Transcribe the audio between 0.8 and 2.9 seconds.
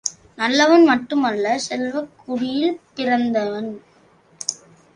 மட்டுமல்ல, செல்வக் குடியில்